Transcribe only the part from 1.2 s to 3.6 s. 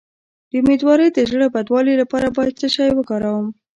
زړه بدوالي لپاره باید څه شی وکاروم؟